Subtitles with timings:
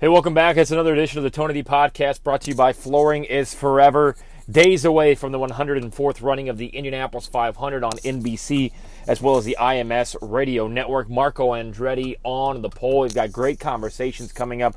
[0.00, 0.56] Hey, welcome back.
[0.56, 4.16] It's another edition of the Tony D podcast brought to you by Flooring is Forever.
[4.50, 8.72] Days away from the 104th running of the Indianapolis 500 on NBC,
[9.06, 11.10] as well as the IMS radio network.
[11.10, 13.00] Marco Andretti on the pole.
[13.00, 14.74] We've got great conversations coming up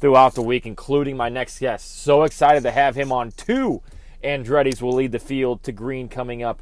[0.00, 2.02] throughout the week, including my next guest.
[2.02, 3.30] So excited to have him on.
[3.30, 3.80] Two
[4.24, 6.60] Andretti's will lead the field to green coming up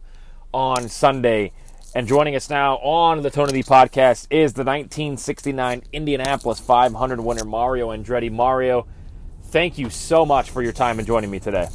[0.53, 1.53] on Sunday.
[1.95, 7.45] And joining us now on the Tony D podcast is the 1969 Indianapolis 500 winner,
[7.45, 8.33] Mario Andretti.
[8.33, 8.87] Mario,
[9.49, 11.69] thank you so much for your time and joining me today.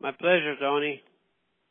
[0.00, 1.02] My pleasure, Tony.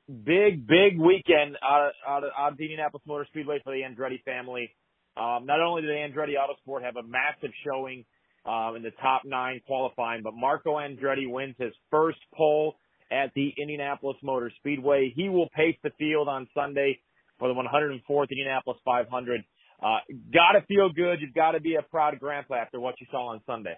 [0.09, 3.84] Big, big weekend out of, out of, out of the Indianapolis Motor Speedway for the
[3.84, 4.75] Andretti family.
[5.16, 8.03] Um, not only did the Andretti Autosport have a massive showing
[8.45, 12.75] um, in the top nine qualifying, but Marco Andretti wins his first pole
[13.11, 15.13] at the Indianapolis Motor Speedway.
[15.16, 16.99] He will pace the field on Sunday
[17.39, 19.43] for the 104th Indianapolis 500.
[19.81, 19.97] Uh,
[20.33, 21.21] gotta feel good.
[21.21, 23.75] You've got to be a proud grandpa after what you saw on Sunday.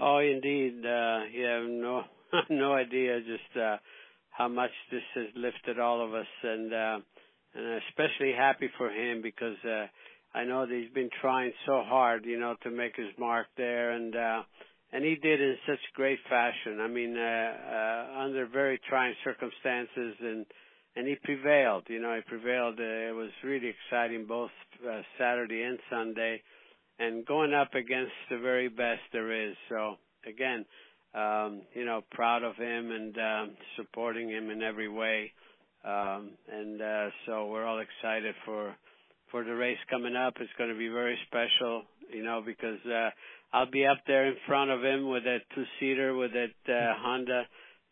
[0.00, 0.84] Oh, indeed.
[0.84, 2.02] Uh, have no
[2.50, 3.76] no idea just uh,
[4.30, 6.98] how much this has lifted all of us, and uh,
[7.54, 9.86] and especially happy for him because uh,
[10.34, 13.90] I know that he's been trying so hard, you know, to make his mark there,
[13.90, 14.42] and uh,
[14.92, 16.80] and he did in such great fashion.
[16.80, 20.46] I mean, uh, uh, under very trying circumstances, and
[20.94, 21.84] and he prevailed.
[21.88, 22.78] You know, he prevailed.
[22.78, 24.50] Uh, it was really exciting both
[24.86, 26.42] uh, Saturday and Sunday,
[26.98, 29.54] and going up against the very best there is.
[29.70, 29.96] So
[30.28, 30.66] again,
[31.14, 35.32] um, you know, proud of him and um, supporting him in every way.
[35.84, 38.74] Um, and uh, so we're all excited for
[39.30, 40.34] for the race coming up.
[40.40, 43.08] It's going to be very special, you know, because uh,
[43.52, 46.72] I'll be up there in front of him with that two seater with that uh,
[46.72, 47.04] mm-hmm.
[47.04, 47.42] Honda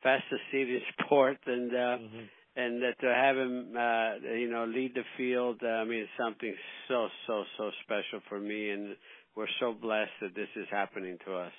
[0.02, 2.24] fastest seated sport and uh mm-hmm.
[2.56, 6.10] and that to have him uh you know lead the field uh, I mean it's
[6.18, 6.54] something
[6.88, 8.96] so so so special for me and
[9.36, 11.52] we're so blessed that this is happening to us.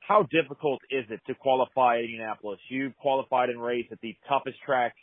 [0.00, 2.58] How difficult is it to qualify at Indianapolis?
[2.68, 4.96] You've qualified and raced at the toughest tracks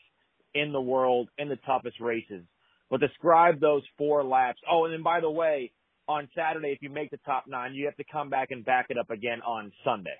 [0.54, 2.44] in the world in the toughest races.
[2.90, 4.60] But describe those four laps.
[4.70, 5.72] Oh, and then by the way,
[6.08, 8.88] on Saturday, if you make the top nine, you have to come back and back
[8.90, 10.16] it up again on Sunday.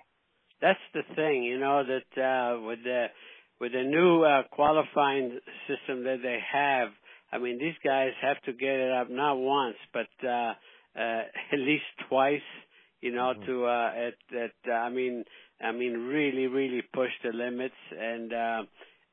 [0.60, 3.06] That's the thing, you know, that uh, with the
[3.60, 6.88] with the new uh, qualifying system that they have,
[7.32, 10.54] I mean, these guys have to get it up not once, but uh, uh,
[11.52, 12.40] at least twice,
[13.00, 13.46] you know, mm-hmm.
[13.46, 15.24] to uh, at at uh, I mean,
[15.60, 18.32] I mean, really, really push the limits and.
[18.32, 18.62] uh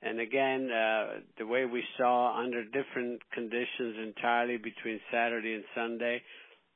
[0.01, 1.05] and again, uh,
[1.39, 6.21] the way we saw under different conditions entirely between Saturday and Sunday,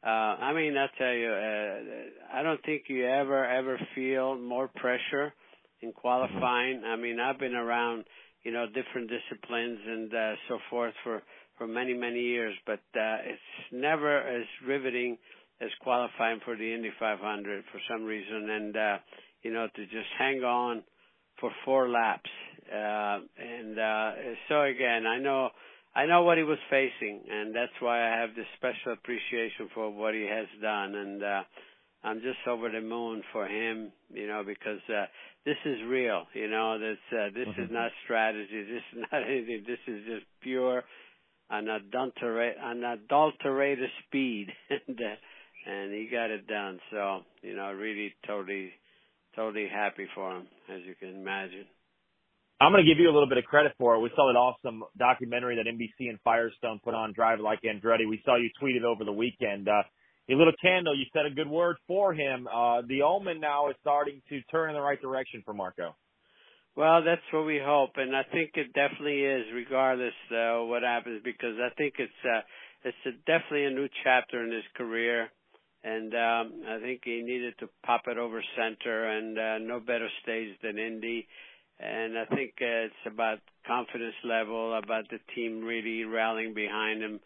[0.05, 4.69] uh, I mean, I tell you, uh, I don't think you ever ever feel more
[4.69, 5.33] pressure
[5.81, 6.83] in qualifying.
[6.85, 8.05] I mean, I've been around,
[8.43, 11.21] you know, different disciplines and uh, so forth for
[11.57, 15.17] for many many years, but uh, it's never as riveting
[15.61, 18.97] as qualifying for the Indy 500 for some reason, and uh,
[19.43, 20.83] you know, to just hang on
[21.41, 22.29] for four laps.
[22.71, 24.11] Uh, and uh,
[24.47, 25.49] so again, I know
[25.95, 29.89] I know what he was facing, and that's why I have this special appreciation for
[29.89, 31.43] what he has done, and uh,
[32.03, 35.05] I'm just over the moon for him, you know, because uh,
[35.45, 36.77] this is real, you know.
[36.79, 37.61] This uh, this mm-hmm.
[37.63, 38.47] is not strategy.
[38.69, 39.63] This is not anything.
[39.65, 40.83] This is just pure,
[41.49, 46.79] unadulterated, unadulterated speed, and uh, and he got it done.
[46.91, 48.71] So you know, really, totally,
[49.35, 51.65] totally happy for him, as you can imagine.
[52.61, 53.99] I'm going to give you a little bit of credit for it.
[53.99, 58.07] We saw that awesome documentary that NBC and Firestone put on Drive Like Andretti.
[58.07, 59.69] We saw you tweet it over the weekend.
[59.69, 59.83] Uh,
[60.29, 62.47] a little candle, you said a good word for him.
[62.47, 65.95] Uh, the omen now is starting to turn in the right direction for Marco.
[66.75, 71.21] Well, that's what we hope, and I think it definitely is, regardless uh, what happens,
[71.23, 72.41] because I think it's uh,
[72.83, 75.29] it's a, definitely a new chapter in his career,
[75.83, 80.07] and um, I think he needed to pop it over center, and uh, no better
[80.23, 81.27] stage than Indy
[81.79, 87.19] and I think uh, it's about confidence level, about the team really rallying behind him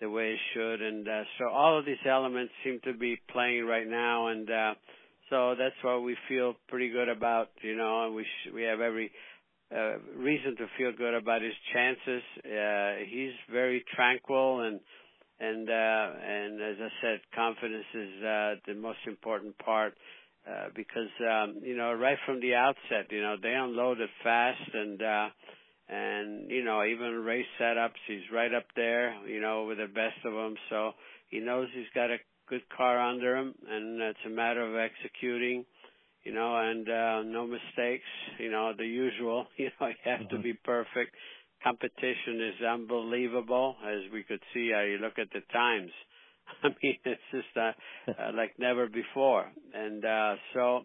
[0.00, 3.66] the way it should, and uh, so all of these elements seem to be playing
[3.66, 4.74] right now, and uh,
[5.28, 8.80] so that's why we feel pretty good about, you know, and we sh- we have
[8.80, 9.10] every
[9.74, 12.22] uh, reason to feel good about his chances.
[12.44, 14.80] Uh, he's very tranquil and
[15.38, 19.94] and uh, and as I said, confidence is uh, the most important part
[20.48, 25.02] uh, because um, you know right from the outset, you know they unloaded fast and
[25.02, 25.28] uh,
[25.88, 30.24] and you know even race setups, he's right up there, you know, with the best
[30.24, 30.54] of them.
[30.70, 30.92] So
[31.28, 35.64] he knows he's got a good car under him, and it's a matter of executing,
[36.24, 38.04] you know, and uh, no mistakes,
[38.38, 39.46] you know, the usual.
[39.56, 40.36] You know, you have mm-hmm.
[40.36, 41.14] to be perfect.
[41.62, 44.72] Competition is unbelievable, as we could see.
[44.72, 45.90] Uh, you look at the times.
[46.62, 47.72] I mean, it's just uh,
[48.08, 49.50] uh, like never before.
[49.74, 50.80] And uh, so,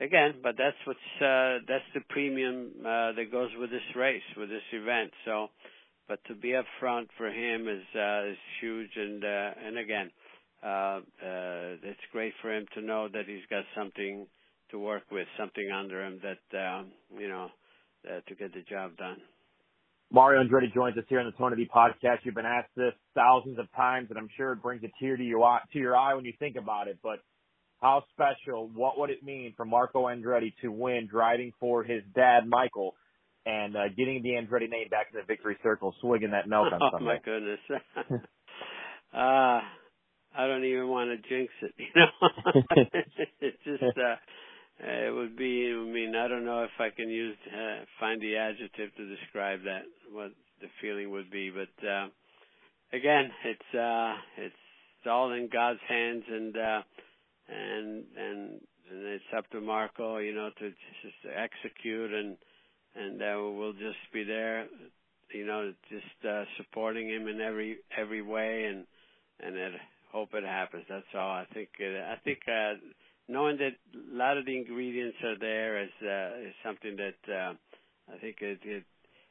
[0.00, 4.48] again, but that's what's uh, that's the premium uh, that goes with this race, with
[4.48, 5.10] this event.
[5.24, 5.48] So,
[6.08, 8.90] but to be up front for him is uh, is huge.
[8.96, 10.10] And uh, and again,
[10.62, 14.26] uh, uh, it's great for him to know that he's got something
[14.70, 17.48] to work with, something under him that um, you know
[18.08, 19.18] uh, to get the job done.
[20.12, 22.18] Mario Andretti joins us here on the Tony D podcast.
[22.22, 25.22] You've been asked this thousands of times, and I'm sure it brings a tear to
[25.22, 26.98] your eye, to your eye when you think about it.
[27.02, 27.18] But
[27.80, 28.70] how special?
[28.72, 32.94] What would it mean for Marco Andretti to win driving for his dad, Michael,
[33.44, 36.80] and uh, getting the Andretti name back in the victory circle, swigging that milk on
[36.92, 36.96] Sunday?
[37.00, 37.60] oh, my goodness.
[39.14, 39.60] uh,
[40.36, 41.72] I don't even want to jinx it.
[41.78, 42.82] You know,
[43.40, 43.82] it's just.
[43.82, 44.16] uh uh,
[44.80, 45.70] it would be.
[45.70, 49.60] I mean, I don't know if I can use uh, find the adjective to describe
[49.64, 49.82] that.
[50.12, 52.08] What the feeling would be, but uh,
[52.92, 54.54] again, it's uh, it's
[55.06, 56.82] all in God's hands, and uh,
[57.48, 58.60] and and
[58.90, 62.36] and it's up to Marco, you know, to just execute, and
[62.94, 64.66] and uh, we'll just be there,
[65.32, 68.86] you know, just uh, supporting him in every every way, and
[69.40, 69.72] and it,
[70.12, 70.84] hope it happens.
[70.88, 71.30] That's all.
[71.30, 71.70] I think.
[71.80, 72.38] Uh, I think.
[72.48, 72.74] Uh,
[73.28, 77.54] knowing that a lot of the ingredients are there is uh, is something that uh,
[78.12, 78.84] I think it it,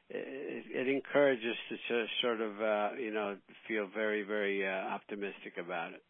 [0.09, 3.37] it, it encourages to sort of uh, you know
[3.67, 6.03] feel very very uh, optimistic about it.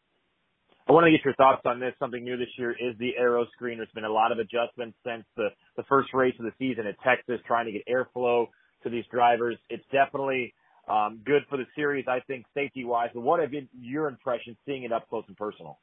[0.88, 1.94] I want to get your thoughts on this.
[1.98, 3.78] Something new this year is the aero screen.
[3.78, 6.96] There's been a lot of adjustments since the the first race of the season at
[7.04, 8.48] Texas, trying to get airflow
[8.84, 9.58] to these drivers.
[9.70, 10.54] It's definitely
[10.90, 13.10] um, good for the series, I think, safety wise.
[13.14, 15.80] But what have been your impressions seeing it up close and personal?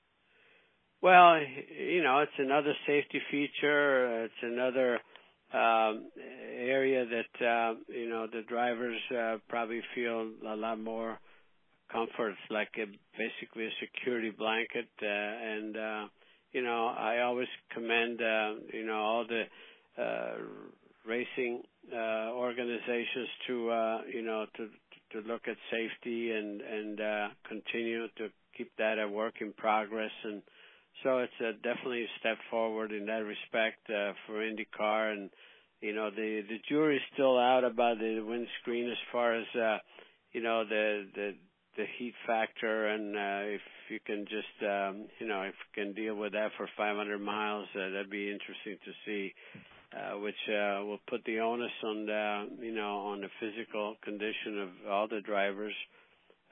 [1.03, 1.41] Well,
[1.79, 4.25] you know, it's another safety feature.
[4.25, 4.95] It's another
[5.55, 6.11] um,
[6.59, 11.19] area that uh, you know the drivers uh, probably feel a lot more
[11.93, 12.31] comfort.
[12.31, 12.87] It's like a,
[13.19, 16.05] basically a security blanket, uh, and uh,
[16.53, 19.45] you know I always commend uh, you know all the
[20.03, 20.35] uh,
[21.07, 21.63] racing
[21.95, 24.69] uh, organizations to uh, you know to
[25.13, 30.13] to look at safety and and uh, continue to keep that a work in progress
[30.25, 30.43] and
[31.19, 35.31] it's a, definitely a step forward in that respect uh, for IndyCar, and
[35.81, 39.79] you know the jury's still out about the windscreen as far as uh,
[40.33, 41.35] you know the the
[41.77, 45.95] the heat factor, and uh, if you can just um, you know if you can
[45.95, 49.35] deal with that for 500 miles, uh, that'd be interesting to see.
[49.93, 54.61] Uh, which uh, will put the onus on the you know on the physical condition
[54.61, 55.75] of all the drivers.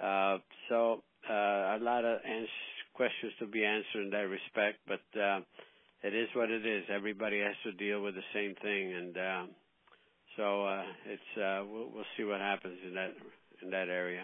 [0.02, 0.38] Uh,
[0.69, 2.19] so uh, a lot of
[2.98, 5.38] questions to be answered in that respect, but uh,
[6.02, 6.82] it is what it is.
[6.90, 9.44] Everybody has to deal with the same thing, and uh,
[10.36, 13.14] so uh, it's uh, we'll, we'll see what happens in that
[13.62, 14.22] in that area.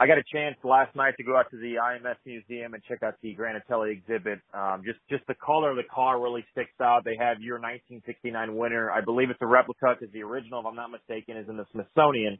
[0.00, 3.02] I got a chance last night to go out to the IMS museum and check
[3.04, 4.40] out the Granatelli exhibit.
[4.54, 7.04] Um, just just the color of the car really sticks out.
[7.04, 8.90] They have your 1969 winner.
[8.90, 11.66] I believe it's a replica because the original, if I'm not mistaken, is in the
[11.70, 12.38] Smithsonian.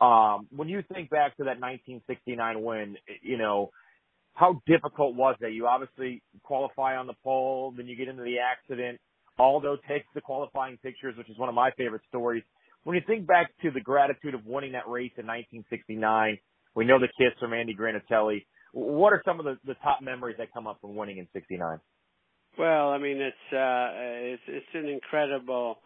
[0.00, 3.70] Um, when you think back to that 1969 win, you know,
[4.34, 5.52] how difficult was that?
[5.52, 9.00] You obviously qualify on the pole, then you get into the accident.
[9.38, 12.42] Aldo takes the qualifying pictures, which is one of my favorite stories.
[12.84, 16.38] When you think back to the gratitude of winning that race in 1969,
[16.74, 18.44] we know the kiss from Andy Granatelli.
[18.72, 21.78] What are some of the, the top memories that come up from winning in '69?
[22.58, 23.88] Well, I mean, it's uh,
[24.34, 25.78] it's it's an incredible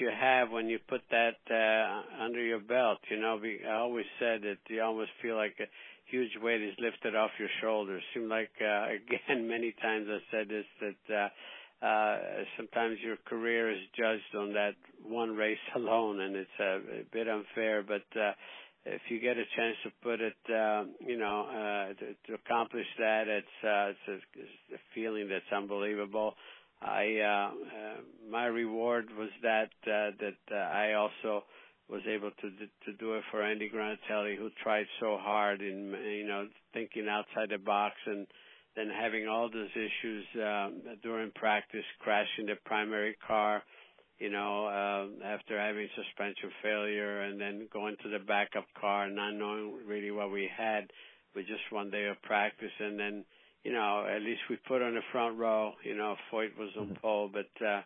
[0.00, 2.98] you have when you put that uh, under your belt.
[3.10, 5.66] You know, I always said that you almost feel like a
[6.10, 8.02] huge weight is lifted off your shoulders.
[8.14, 8.86] Seem like uh,
[9.28, 12.18] again many times I said this that uh, uh,
[12.56, 17.28] sometimes your career is judged on that one race alone, and it's a, a bit
[17.28, 17.82] unfair.
[17.82, 18.32] But uh,
[18.86, 22.86] if you get a chance to put it, uh, you know, uh, to, to accomplish
[22.98, 26.34] that, it's uh, it's, a, it's a feeling that's unbelievable.
[26.80, 31.44] I uh, uh, my reward was that uh, that uh, I also
[31.88, 36.26] was able to to do it for Andy Granatelli, who tried so hard in you
[36.26, 38.26] know thinking outside the box and
[38.76, 43.62] then having all those issues um, during practice, crashing the primary car,
[44.18, 49.32] you know, uh, after having suspension failure, and then going to the backup car, not
[49.32, 50.90] knowing really what we had
[51.34, 53.24] with just one day of practice, and then
[53.62, 55.72] you know at least we put on the front row.
[55.84, 56.94] You know, Foyt was on mm-hmm.
[56.94, 57.82] pole, uh but uh,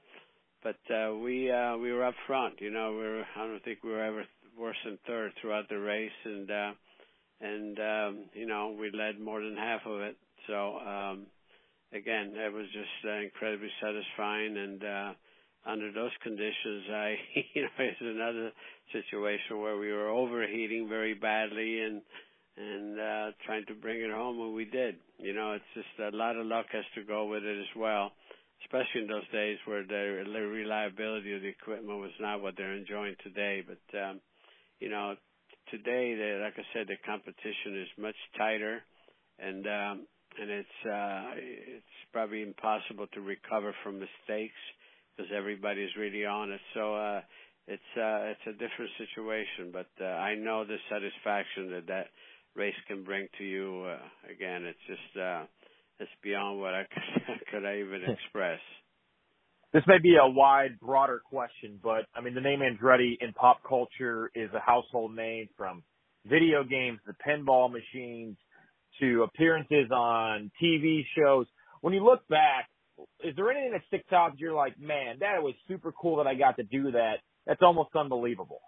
[1.23, 2.61] we uh, we were up front.
[2.61, 4.25] You know, we were, I don't think we were ever
[4.59, 6.73] worse than third throughout the race, and uh,
[7.41, 10.17] and um, you know we led more than half of it.
[10.47, 11.27] So um,
[11.93, 14.57] again, it was just uh, incredibly satisfying.
[14.57, 15.12] And uh,
[15.67, 17.15] under those conditions, I
[17.55, 18.50] you know it's another
[18.93, 22.03] situation where we were overheating very badly, and
[22.57, 24.97] and uh, trying to bring it home, and we did.
[25.19, 28.12] You know, it's just a lot of luck has to go with it as well,
[28.65, 33.17] especially in those days where the reliability of the equipment was not what they're enjoying
[33.23, 33.62] today.
[33.67, 34.21] But um,
[34.81, 35.15] you know,
[35.71, 38.83] today, the, like I said, the competition is much tighter,
[39.38, 40.07] and um,
[40.41, 44.61] and it's uh, it's probably impossible to recover from mistakes
[45.17, 46.61] because everybody's really on it.
[46.75, 47.21] So uh,
[47.67, 52.07] it's uh, it's a different situation, but uh, I know the satisfaction that that
[52.55, 53.87] race can bring to you.
[53.87, 55.45] Uh, again, it's just uh,
[56.00, 56.87] it's beyond what I
[57.50, 58.61] could, I even express.
[59.73, 63.59] This may be a wide, broader question, but I mean, the name Andretti in pop
[63.69, 65.83] culture is a household name from
[66.25, 68.37] video games, the pinball machines,
[69.00, 71.47] to appearances on TV shows.
[71.83, 72.69] When you look back,
[73.23, 76.26] is there anything that sticks out that you're like, man, that was super cool that
[76.26, 77.17] I got to do that?
[77.47, 78.61] That's almost unbelievable.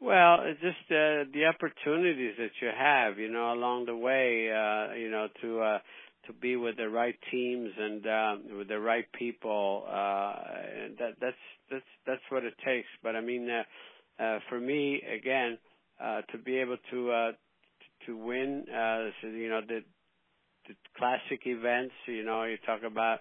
[0.00, 4.94] Well, it's just uh, the opportunities that you have, you know, along the way, uh,
[4.94, 5.78] you know, to uh,
[6.28, 9.84] to be with the right teams and uh, with the right people.
[9.88, 10.32] Uh,
[10.98, 11.36] that that's
[11.70, 12.88] that's that's what it takes.
[13.02, 15.58] But I mean, uh, uh, for me, again,
[16.00, 17.32] uh, to be able to uh,
[18.06, 19.80] to win, uh, you know, the
[20.68, 21.94] the classic events.
[22.06, 23.20] You know, you talk about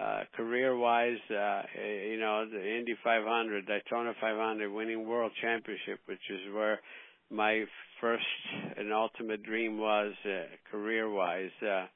[0.00, 1.62] uh, career-wise, uh,
[2.08, 6.80] you know, the Indy 500, Daytona 500, winning World Championship, which is where
[7.30, 7.64] my
[8.00, 8.24] first
[8.76, 11.50] and ultimate dream was uh, career-wise.
[11.62, 11.86] Uh,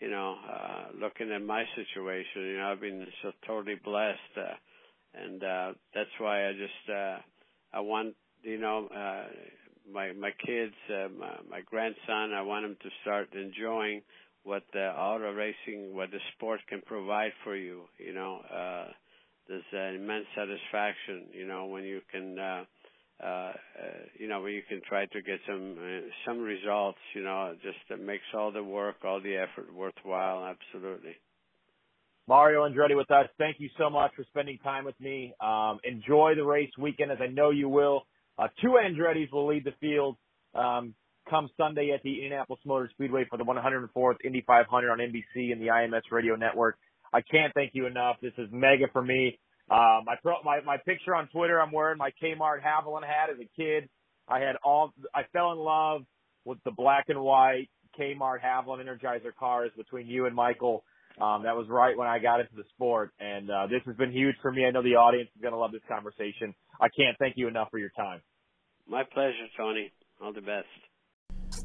[0.00, 4.54] you know, uh, looking at my situation, you know, I've been so totally blessed, uh,
[5.14, 7.22] and uh, that's why I just
[7.72, 8.88] I want, you know,
[9.92, 14.02] my my kids, my, my grandson, I want him to start enjoying
[14.42, 17.82] what the auto racing, what the sport can provide for you.
[17.98, 18.86] You know, uh,
[19.48, 21.26] there's an immense satisfaction.
[21.32, 22.64] You know, when you can, uh,
[23.24, 23.52] uh,
[24.18, 26.98] you know, when you can try to get some uh, some results.
[27.14, 30.44] You know, just it makes all the work, all the effort worthwhile.
[30.44, 31.16] Absolutely.
[32.26, 33.26] Mario Andretti with us.
[33.38, 35.34] Thank you so much for spending time with me.
[35.40, 38.06] Um, enjoy the race weekend, as I know you will.
[38.38, 40.16] Uh, two Andrettis will lead the field.
[40.54, 40.94] Um,
[41.28, 45.60] come Sunday at the Indianapolis Motor Speedway for the 104th Indy 500 on NBC and
[45.60, 46.78] the IMS Radio Network.
[47.12, 48.16] I can't thank you enough.
[48.22, 49.38] This is mega for me.
[49.70, 53.38] Uh, my pro, my my picture on Twitter, I'm wearing my Kmart Havoline hat as
[53.40, 53.88] a kid.
[54.28, 54.92] I had all.
[55.14, 56.02] I fell in love
[56.44, 60.84] with the black and white Kmart Havoline Energizer cars between you and Michael.
[61.20, 64.12] Um, that was right when I got into the sport, and uh, this has been
[64.12, 64.64] huge for me.
[64.64, 66.54] I know the audience is going to love this conversation.
[66.80, 68.22] I can't thank you enough for your time.
[68.88, 69.92] My pleasure, Tony.
[70.22, 70.66] All the best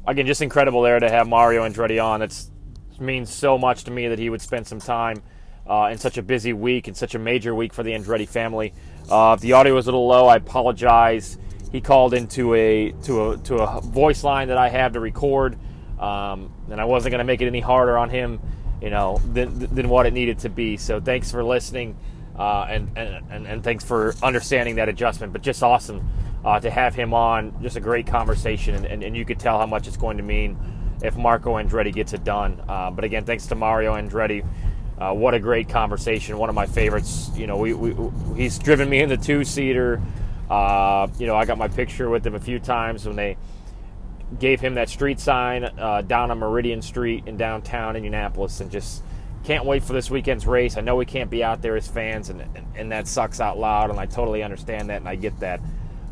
[0.06, 2.22] again, just incredible there to have Mario Andretti on.
[2.22, 2.48] It
[3.00, 5.22] means so much to me that he would spend some time
[5.68, 8.72] uh, in such a busy week and such a major week for the Andretti family.
[9.10, 11.38] Uh, if the audio was a little low, I apologize.
[11.72, 15.58] He called into a to a to a voice line that I have to record,
[15.98, 18.40] um, and I wasn't going to make it any harder on him,
[18.80, 20.76] you know, than than what it needed to be.
[20.76, 21.96] So thanks for listening,
[22.38, 25.32] uh, and, and and thanks for understanding that adjustment.
[25.32, 26.08] But just awesome
[26.46, 27.60] uh, to have him on.
[27.60, 30.22] Just a great conversation, and, and, and, you could tell how much it's going to
[30.22, 30.56] mean
[31.02, 32.62] if Marco Andretti gets it done.
[32.68, 34.46] Uh, but again, thanks to Mario Andretti.
[34.98, 36.38] Uh, what a great conversation!
[36.38, 37.30] One of my favorites.
[37.34, 37.94] You know, we, we
[38.36, 40.00] he's driven me in the two seater.
[40.48, 43.36] Uh, you know, I got my picture with him a few times when they
[44.38, 49.02] gave him that street sign uh, down on Meridian Street in downtown Indianapolis, and just
[49.44, 50.76] can't wait for this weekend's race.
[50.76, 53.58] I know we can't be out there as fans, and, and, and that sucks out
[53.58, 55.60] loud, and I totally understand that, and I get that.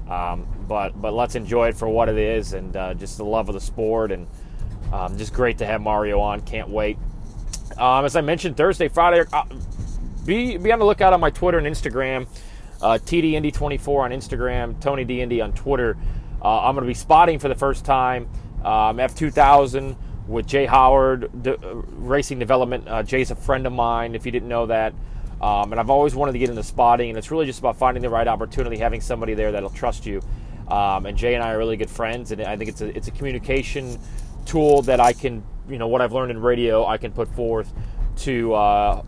[0.08, 3.48] Um, but but let's enjoy it for what it is and uh, just the love
[3.48, 4.26] of the sport and
[4.92, 6.42] um, just great to have Mario on.
[6.42, 6.98] Can't wait.
[7.78, 9.44] Um, as I mentioned, Thursday, Friday, uh,
[10.24, 12.26] be be on the lookout on my Twitter and Instagram.
[12.80, 15.96] Uh, TD Indy 24 on Instagram, Tony on Twitter.
[16.42, 18.28] Uh, I'm going to be spotting for the first time
[18.64, 19.96] um, F2000
[20.28, 22.86] with Jay Howard De- Racing Development.
[22.86, 24.14] Uh, Jay's a friend of mine.
[24.14, 24.92] If you didn't know that.
[25.40, 28.02] Um, and I've always wanted to get into spotting, and it's really just about finding
[28.02, 30.22] the right opportunity, having somebody there that'll trust you.
[30.68, 33.08] Um, and Jay and I are really good friends, and I think it's a it's
[33.08, 33.98] a communication
[34.44, 37.72] tool that I can, you know, what I've learned in radio, I can put forth
[38.18, 39.02] to, uh,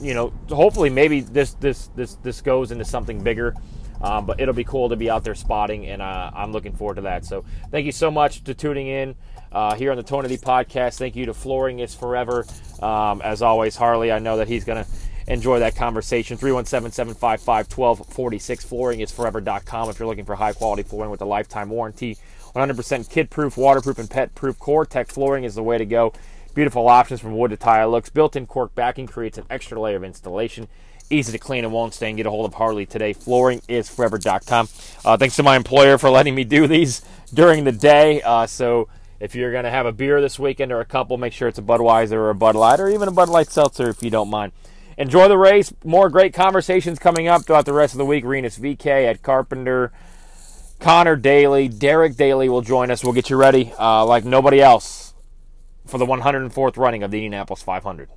[0.00, 3.54] you know, hopefully maybe this this this this goes into something bigger.
[4.00, 6.96] Um, but it'll be cool to be out there spotting, and uh, I'm looking forward
[6.96, 7.24] to that.
[7.24, 9.14] So thank you so much to tuning in
[9.52, 10.98] uh, here on the Tony D podcast.
[10.98, 12.44] Thank you to Flooring is Forever.
[12.82, 14.90] Um, as always, Harley, I know that he's going to
[15.28, 16.36] enjoy that conversation.
[16.36, 18.64] 317 755 1246.
[18.64, 22.18] Flooring is forever.com if you're looking for high quality flooring with a lifetime warranty.
[22.56, 24.58] 100% kid proof, waterproof, and pet proof.
[24.58, 26.12] COREtec flooring is the way to go.
[26.54, 28.08] Beautiful options from wood to tile looks.
[28.08, 30.68] Built in cork backing creates an extra layer of installation.
[31.08, 32.16] easy to clean and won't stain.
[32.16, 33.12] Get a hold of Harley today.
[33.12, 34.68] Flooring is FlooringIsForever.com.
[35.04, 38.22] Uh, thanks to my employer for letting me do these during the day.
[38.22, 38.88] Uh, so
[39.20, 41.58] if you're going to have a beer this weekend or a couple, make sure it's
[41.58, 44.30] a Budweiser or a Bud Light or even a Bud Light Seltzer if you don't
[44.30, 44.52] mind.
[44.98, 45.74] Enjoy the race.
[45.84, 48.24] More great conversations coming up throughout the rest of the week.
[48.24, 49.92] Rinus VeeKay at Carpenter.
[50.78, 53.02] Connor Daly, Derek Daly will join us.
[53.02, 55.14] We'll get you ready uh, like nobody else
[55.86, 58.08] for the 104th running of the Indianapolis 500.